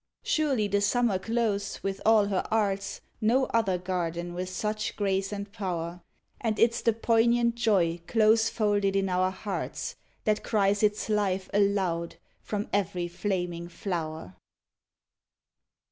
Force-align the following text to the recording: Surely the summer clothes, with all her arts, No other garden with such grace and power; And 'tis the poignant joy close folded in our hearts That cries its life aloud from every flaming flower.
Surely 0.23 0.67
the 0.67 0.81
summer 0.81 1.19
clothes, 1.19 1.83
with 1.83 2.01
all 2.07 2.25
her 2.25 2.43
arts, 2.49 3.01
No 3.21 3.45
other 3.53 3.77
garden 3.77 4.33
with 4.33 4.49
such 4.49 4.95
grace 4.95 5.31
and 5.31 5.51
power; 5.53 6.01
And 6.39 6.55
'tis 6.55 6.81
the 6.81 6.91
poignant 6.93 7.53
joy 7.53 7.99
close 8.07 8.49
folded 8.49 8.95
in 8.95 9.09
our 9.09 9.29
hearts 9.29 9.97
That 10.23 10.43
cries 10.43 10.81
its 10.81 11.07
life 11.07 11.51
aloud 11.53 12.15
from 12.41 12.67
every 12.73 13.07
flaming 13.07 13.67
flower. 13.69 14.35